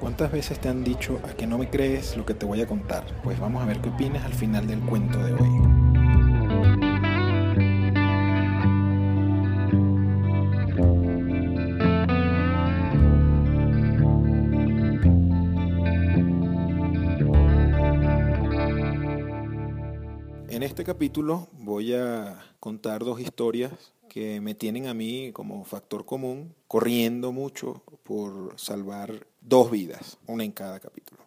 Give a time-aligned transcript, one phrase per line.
[0.00, 2.66] ¿Cuántas veces te han dicho a que no me crees lo que te voy a
[2.66, 3.04] contar?
[3.22, 5.84] Pues vamos a ver qué opinas al final del cuento de hoy.
[20.48, 23.72] En este capítulo voy a contar dos historias
[24.08, 30.42] que me tienen a mí como factor común, corriendo mucho por salvar dos vidas, una
[30.42, 31.22] en cada capítulo.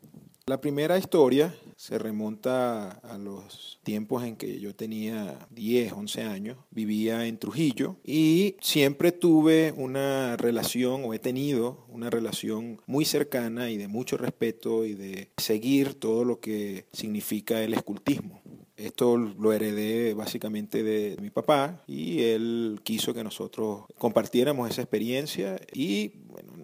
[0.47, 6.57] La primera historia se remonta a los tiempos en que yo tenía 10, 11 años,
[6.71, 13.69] vivía en Trujillo y siempre tuve una relación o he tenido una relación muy cercana
[13.69, 18.41] y de mucho respeto y de seguir todo lo que significa el escultismo.
[18.77, 25.59] Esto lo heredé básicamente de mi papá y él quiso que nosotros compartiéramos esa experiencia
[25.73, 26.11] y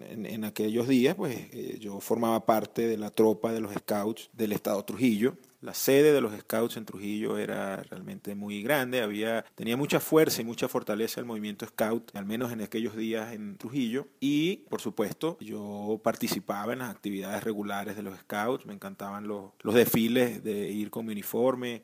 [0.08, 4.52] en, aquellos días pues eh, yo formaba parte de la tropa de los scouts del
[4.52, 5.36] estado Trujillo.
[5.60, 10.42] La sede de los scouts en Trujillo era realmente muy grande, había, tenía mucha fuerza
[10.42, 14.06] y mucha fortaleza el movimiento scout, al menos en aquellos días en Trujillo.
[14.20, 19.52] Y, por supuesto, yo participaba en las actividades regulares de los scouts, me encantaban los,
[19.62, 21.82] los desfiles de ir con mi uniforme,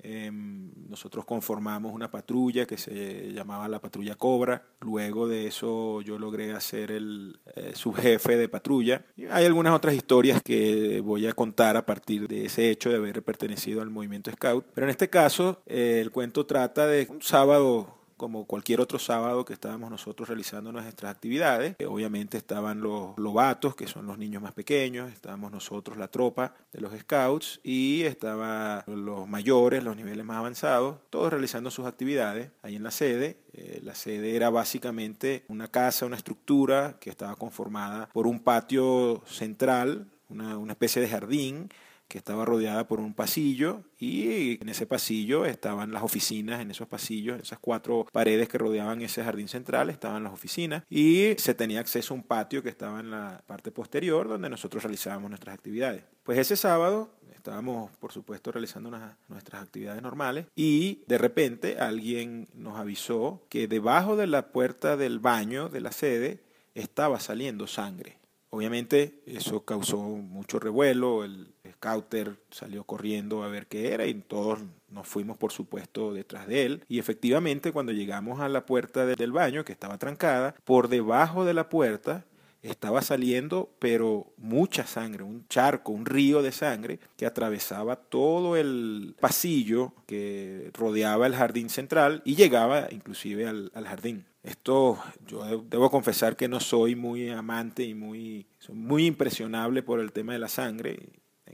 [0.00, 4.62] eh, nosotros conformamos una patrulla que se llamaba la patrulla Cobra.
[4.80, 9.04] Luego de eso yo logré hacer el eh, subjefe de patrulla.
[9.30, 13.22] Hay algunas otras historias que voy a contar a partir de ese hecho de haber
[13.22, 14.64] pertenecido al movimiento Scout.
[14.74, 19.44] Pero en este caso eh, el cuento trata de un sábado como cualquier otro sábado
[19.44, 21.76] que estábamos nosotros realizando nuestras actividades.
[21.86, 26.80] Obviamente estaban los lobatos, que son los niños más pequeños, estábamos nosotros, la tropa de
[26.80, 32.76] los scouts, y estaban los mayores, los niveles más avanzados, todos realizando sus actividades ahí
[32.76, 33.38] en la sede.
[33.54, 39.22] Eh, la sede era básicamente una casa, una estructura que estaba conformada por un patio
[39.26, 41.70] central, una, una especie de jardín,
[42.08, 46.88] que estaba rodeada por un pasillo y en ese pasillo estaban las oficinas, en esos
[46.88, 51.54] pasillos, en esas cuatro paredes que rodeaban ese jardín central estaban las oficinas y se
[51.54, 55.54] tenía acceso a un patio que estaba en la parte posterior donde nosotros realizábamos nuestras
[55.54, 56.02] actividades.
[56.22, 58.90] Pues ese sábado estábamos, por supuesto, realizando
[59.28, 65.18] nuestras actividades normales y de repente alguien nos avisó que debajo de la puerta del
[65.18, 66.42] baño de la sede
[66.74, 68.18] estaba saliendo sangre.
[68.50, 74.60] Obviamente eso causó mucho revuelo, el scouter salió corriendo a ver qué era y todos
[74.90, 79.32] nos fuimos por supuesto detrás de él y efectivamente cuando llegamos a la puerta del
[79.32, 82.24] baño que estaba trancada, por debajo de la puerta
[82.62, 89.14] estaba saliendo pero mucha sangre, un charco, un río de sangre que atravesaba todo el
[89.20, 94.24] pasillo que rodeaba el jardín central y llegaba inclusive al, al jardín.
[94.42, 100.12] Esto yo debo confesar que no soy muy amante y muy, muy impresionable por el
[100.12, 100.98] tema de la sangre.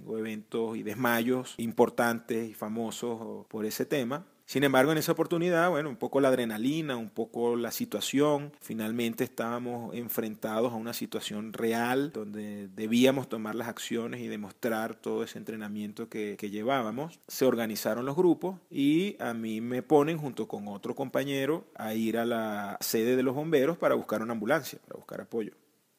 [0.06, 4.26] Eventos y desmayos importantes y famosos por ese tema.
[4.46, 9.24] Sin embargo, en esa oportunidad, bueno, un poco la adrenalina, un poco la situación, finalmente
[9.24, 15.38] estábamos enfrentados a una situación real donde debíamos tomar las acciones y demostrar todo ese
[15.38, 17.18] entrenamiento que llevábamos.
[17.26, 22.18] Se organizaron los grupos y a mí me ponen junto con otro compañero a ir
[22.18, 25.52] a la sede de los bomberos para buscar una ambulancia, para buscar apoyo.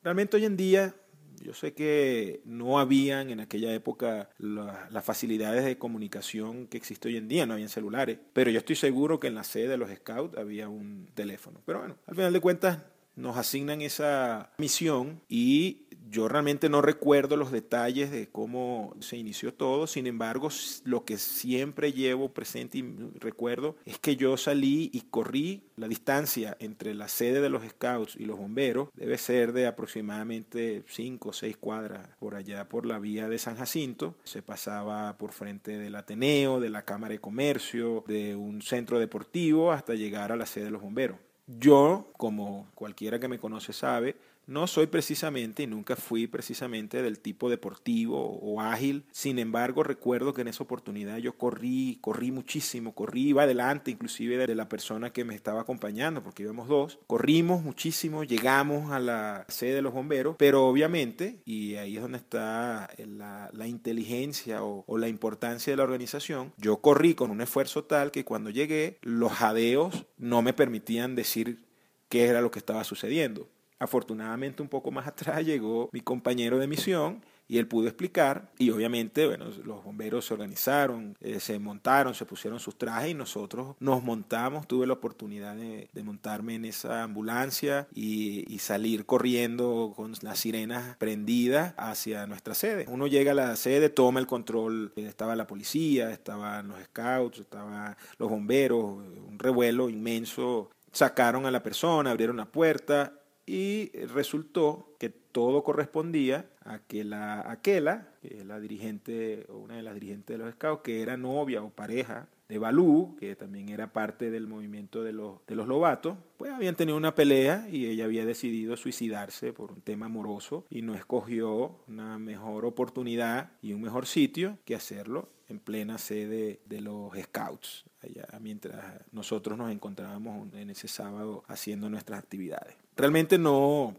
[0.03, 0.93] Realmente hoy en día
[1.41, 7.07] yo sé que no habían en aquella época la, las facilidades de comunicación que existe
[7.07, 9.77] hoy en día, no habían celulares, pero yo estoy seguro que en la sede de
[9.77, 11.61] los scouts había un teléfono.
[11.65, 12.79] Pero bueno, al final de cuentas
[13.15, 19.53] nos asignan esa misión y yo realmente no recuerdo los detalles de cómo se inició
[19.53, 20.49] todo, sin embargo,
[20.83, 26.55] lo que siempre llevo presente y recuerdo es que yo salí y corrí la distancia
[26.59, 31.33] entre la sede de los scouts y los bomberos, debe ser de aproximadamente 5 o
[31.33, 35.95] 6 cuadras por allá por la vía de San Jacinto, se pasaba por frente del
[35.95, 40.65] Ateneo, de la Cámara de Comercio, de un centro deportivo hasta llegar a la sede
[40.65, 41.17] de los bomberos.
[41.47, 44.15] Yo, como cualquiera que me conoce sabe,
[44.47, 49.05] no soy precisamente y nunca fui precisamente del tipo deportivo o ágil.
[49.11, 54.47] Sin embargo, recuerdo que en esa oportunidad yo corrí, corrí muchísimo, corrí, iba adelante inclusive
[54.47, 56.99] de la persona que me estaba acompañando, porque íbamos dos.
[57.07, 62.17] Corrimos muchísimo, llegamos a la sede de los bomberos, pero obviamente, y ahí es donde
[62.17, 68.11] está la, inteligencia o la importancia de la organización, yo corrí con un esfuerzo tal
[68.11, 71.63] que cuando llegué, los jadeos no me permitían decir
[72.09, 73.49] qué era lo que estaba sucediendo.
[73.79, 78.71] Afortunadamente un poco más atrás llegó mi compañero de misión Y él pudo explicar y
[78.71, 83.75] obviamente, bueno, los bomberos se organizaron, eh, se montaron, se pusieron sus trajes y nosotros
[83.79, 84.67] nos montamos.
[84.67, 90.97] Tuve la oportunidad de, montarme en esa ambulancia y, y, salir corriendo con las sirenas
[90.97, 92.85] prendidas hacia nuestra sede.
[92.87, 97.95] Uno llega a la sede, toma el control, estaba la policía, estaban los scouts, estaban
[98.17, 100.71] los bomberos, un revuelo inmenso.
[100.91, 103.13] Sacaron a la persona, abrieron la puerta
[103.45, 109.75] y resultó que todo correspondía a que la Aquela, que es la dirigente o una
[109.75, 113.69] de las dirigentes de los scouts, que era novia o pareja de Balú, que también
[113.69, 117.87] era parte del movimiento de los, de los Lobatos, pues habían tenido una pelea y
[117.87, 123.73] ella había decidido suicidarse por un tema amoroso y no escogió una mejor oportunidad y
[123.73, 129.71] un mejor sitio que hacerlo en plena sede de los Scouts, allá mientras nosotros nos
[129.71, 132.75] encontrábamos en ese sábado haciendo nuestras actividades.
[132.95, 133.95] Realmente no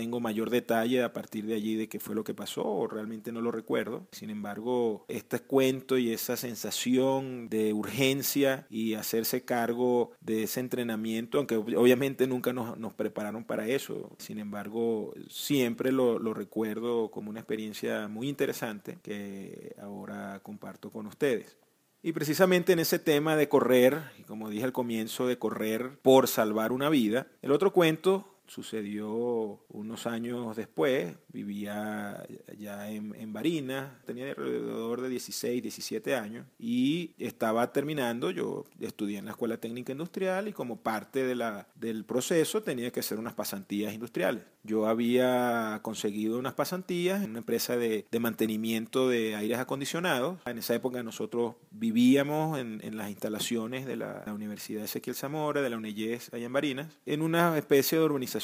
[0.00, 3.32] tengo mayor detalle a partir de allí de qué fue lo que pasó o realmente
[3.32, 4.06] no lo recuerdo.
[4.12, 11.36] Sin embargo, este cuento y esa sensación de urgencia y hacerse cargo de ese entrenamiento,
[11.36, 17.40] aunque obviamente nunca nos, prepararon para eso, sin embargo, siempre lo, lo recuerdo como una
[17.40, 21.58] experiencia muy interesante que ahora comparto con ustedes.
[22.02, 26.72] Y precisamente en ese tema de correr, como dije al comienzo, de correr por salvar
[26.72, 32.26] una vida, el otro cuento sucedió unos años después, vivía
[32.58, 39.18] ya en, en Barinas, tenía alrededor de 16, 17 años y estaba terminando, yo estudié
[39.18, 43.20] en la Escuela Técnica Industrial y como parte de la, del proceso tenía que hacer
[43.20, 44.42] unas pasantías industriales.
[44.64, 50.38] Yo había conseguido unas pasantías en una empresa de, de mantenimiento de aires acondicionados.
[50.44, 55.62] En esa época nosotros vivíamos en, en las instalaciones de la, la, Universidad Ezequiel Zamora,
[55.62, 58.39] de la UNEYES allá en Barinas, en una especie de urbanización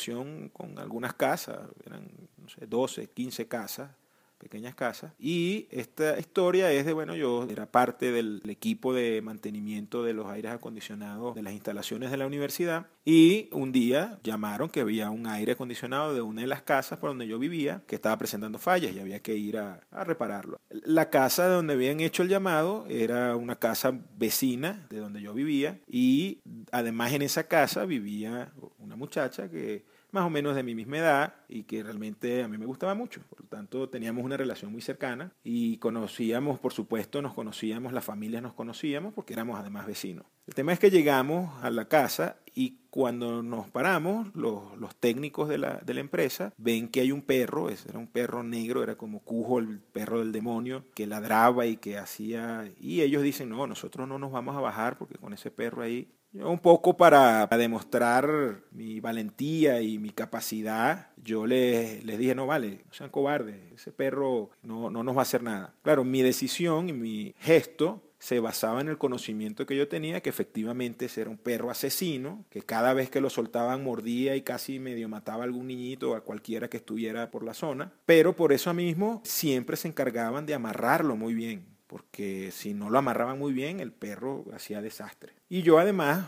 [0.52, 3.90] con algunas casas, eran no sé, 12, 15 casas,
[4.38, 5.12] pequeñas casas.
[5.19, 10.26] Y esta historia es de, bueno, yo era parte del equipo de mantenimiento de los
[10.26, 15.26] aires acondicionados de las instalaciones de la universidad y un día llamaron que había un
[15.26, 18.92] aire acondicionado de una de las casas por donde yo vivía que estaba presentando fallas
[18.92, 20.60] y había que ir a, a repararlo.
[20.70, 25.34] La casa de donde habían hecho el llamado era una casa vecina de donde yo
[25.34, 26.40] vivía y
[26.72, 28.52] además en esa casa vivía
[28.96, 32.66] muchacha que más o menos de mi misma edad y que realmente a mí me
[32.66, 33.20] gustaba mucho.
[33.28, 38.04] Por lo tanto, teníamos una relación muy cercana y conocíamos, por supuesto, nos conocíamos, las
[38.04, 40.25] familias nos conocíamos porque éramos además vecinos.
[40.46, 45.58] El tema es que llegamos a la casa y cuando nos paramos, los, técnicos de
[45.58, 49.20] la, de la, empresa ven que hay un perro, era un perro negro, era como
[49.20, 52.70] Cujo, el perro del demonio, que ladraba y que hacía...
[52.81, 56.08] Y ellos dicen, no, nosotros no nos vamos a bajar porque con ese perro ahí
[56.42, 62.82] un poco para, demostrar mi valentía y mi capacidad, yo les, les dije, no vale,
[62.86, 65.74] no sean cobardes, ese perro no, no nos va a hacer nada.
[65.82, 70.30] Claro, mi decisión y mi gesto se basaba en el conocimiento que yo tenía, que
[70.30, 74.78] efectivamente ese era un perro asesino, que cada vez que lo soltaban mordía y casi
[74.78, 77.92] medio mataba a algún niñito o a cualquiera que estuviera por la zona.
[78.04, 82.98] Pero por eso mismo siempre se encargaban de amarrarlo muy bien porque si no lo
[82.98, 85.32] amarraban muy bien, el perro hacía desastre.
[85.48, 86.26] Y yo además,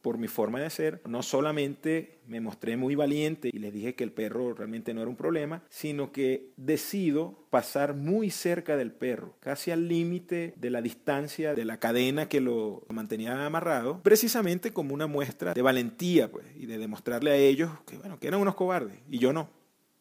[0.00, 4.04] por mi forma de ser, no solamente me mostré muy valiente y les dije que
[4.04, 9.36] el perro realmente no era un problema, sino que decido pasar muy cerca del perro,
[9.40, 14.94] casi al límite de la distancia de la cadena que lo mantenía amarrado, precisamente como
[14.94, 18.54] una muestra de valentía pues, y de demostrarle a ellos que, bueno, que eran unos
[18.54, 19.50] cobardes y yo no.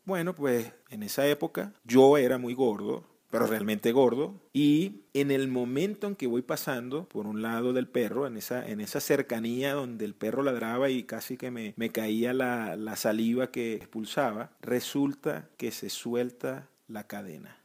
[0.06, 3.04] Bueno, pues en esa época yo era muy gordo,
[3.36, 4.40] pero realmente gordo.
[4.54, 8.66] Y en el momento en que voy pasando por un lado del perro, en esa,
[8.66, 12.96] en esa cercanía donde el perro ladraba y casi que me, me caía la, la
[12.96, 17.58] saliva que expulsaba, resulta que se suelta la cadena.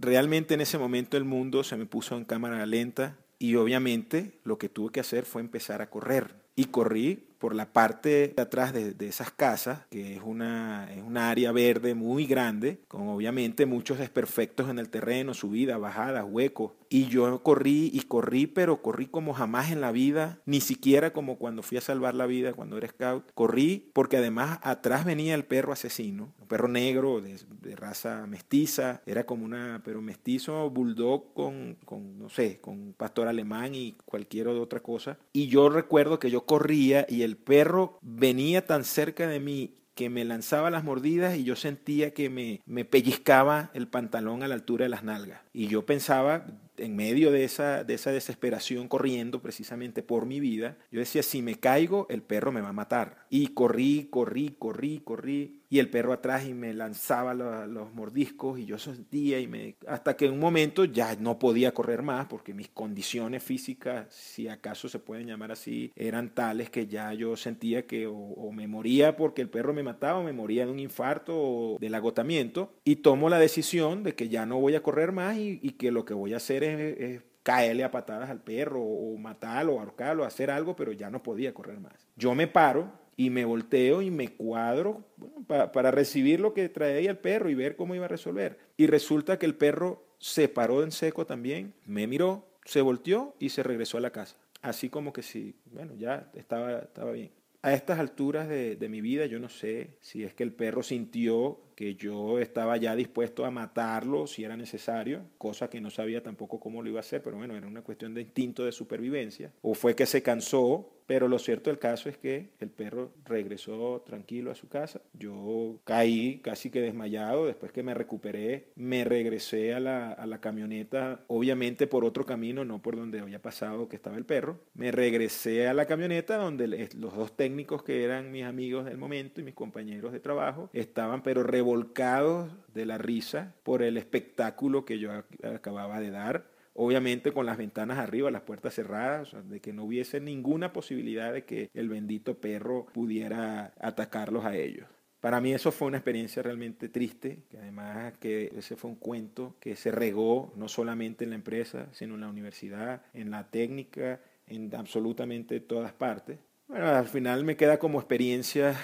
[0.00, 4.58] Realmente en ese momento el mundo se me puso en cámara lenta y obviamente lo
[4.58, 6.34] que tuve que hacer fue empezar a correr.
[6.56, 11.00] Y corrí por la parte de atrás de, de, esas casas, que es una, es
[11.00, 16.72] una área verde muy grande, con obviamente muchos desperfectos en el terreno, subidas, bajadas, huecos.
[16.88, 21.36] Y yo corrí y corrí, pero corrí como jamás en la vida, ni siquiera como
[21.36, 23.30] cuando fui a salvar la vida cuando era scout.
[23.34, 29.02] Corrí porque además atrás venía el perro asesino, un perro negro de, de raza mestiza,
[29.06, 34.48] era como una, pero mestizo bulldog con, con, no sé, con pastor alemán y cualquier
[34.48, 35.18] otra cosa.
[35.32, 40.10] Y yo recuerdo que yo corría y el perro venía tan cerca de mí que
[40.10, 44.54] me lanzaba las mordidas y yo sentía que me, me, pellizcaba el pantalón a la
[44.54, 45.40] altura de las nalgas.
[45.54, 46.44] Y yo pensaba,
[46.76, 51.40] en medio de esa, de esa desesperación, corriendo precisamente por mi vida, yo decía, si
[51.40, 53.24] me caigo, el perro me va a matar.
[53.30, 55.62] Y corrí, corrí, corrí, corrí.
[55.68, 59.76] Y el perro atrás y me lanzaba los mordiscos y yo sentía y me...
[59.86, 64.48] Hasta que en un momento ya no podía correr más porque mis condiciones físicas, si
[64.48, 69.16] acaso se pueden llamar así, eran tales que ya yo sentía que o, me moría
[69.16, 72.96] porque el perro me mataba o me moría de un infarto o del agotamiento y
[72.96, 76.14] tomo la decisión de que ya no voy a correr más y, que lo que
[76.14, 80.92] voy a hacer es, caerle a patadas al perro o matarlo ahorcarlo, hacer algo, pero
[80.92, 82.08] ya no podía correr más.
[82.16, 85.04] Yo me paro y me volteo y me cuadro
[85.46, 88.58] para recibir lo que traía el perro y ver cómo iba a resolver.
[88.76, 93.50] Y resulta que el perro se paró en seco también, me miró, se volteó y
[93.50, 94.36] se regresó a la casa.
[94.62, 97.30] Así como que sí, bueno, ya estaba, estaba bien.
[97.62, 100.82] A estas alturas de, de mi vida yo no sé si es que el perro
[100.82, 106.22] sintió que yo estaba ya dispuesto a matarlo si era necesario, cosa que no sabía
[106.22, 109.52] tampoco cómo lo iba a hacer, pero bueno, era una cuestión de instinto de supervivencia.
[109.60, 114.02] O fue que se cansó, pero lo cierto del caso es que el perro regresó
[114.04, 115.00] tranquilo a su casa.
[115.12, 120.40] Yo caí casi que desmayado, después que me recuperé, me regresé a la, a la
[120.40, 124.58] camioneta, obviamente por otro camino, no por donde había pasado que estaba el perro.
[124.74, 129.40] Me regresé a la camioneta donde los dos técnicos que eran mis amigos del momento
[129.40, 135.00] y mis compañeros de trabajo estaban pero volcados de la risa por el espectáculo que
[135.00, 135.10] yo
[135.42, 136.46] acababa de dar.
[136.74, 141.44] Obviamente con las ventanas arriba, las puertas cerradas, de que no hubiese ninguna posibilidad de
[141.44, 144.86] que el bendito perro pudiera atacarlos a ellos.
[145.20, 149.56] Para mí eso fue una experiencia realmente triste, que además que ese fue un cuento
[149.58, 154.20] que se regó no solamente en la empresa, sino en la universidad, en la técnica,
[154.46, 156.38] en absolutamente todas partes.
[156.68, 158.76] Bueno, al final me queda como experiencia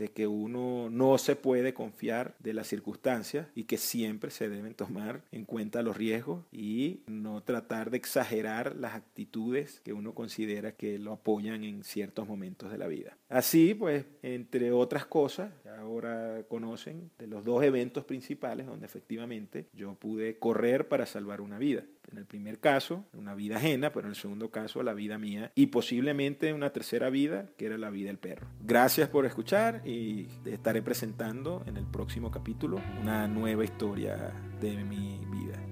[0.00, 4.72] de que uno no se puede confiar de las circunstancias y que siempre se deben
[4.72, 10.72] tomar en cuenta los riesgos y no tratar de exagerar las actitudes que uno considera
[10.72, 13.18] que lo apoyan en ciertos momentos de la vida.
[13.28, 15.52] Así, pues, entre otras cosas,
[15.90, 21.58] ahora conocen de los dos eventos principales donde efectivamente yo pude correr para salvar una
[21.58, 21.84] vida.
[22.10, 25.52] En el primer caso, una vida ajena, pero en el segundo caso, la vida mía
[25.54, 28.48] y posiblemente una tercera vida, que era la vida del perro.
[28.60, 35.20] Gracias por escuchar y estaré presentando en el próximo capítulo una nueva historia de mi
[35.30, 35.69] vida.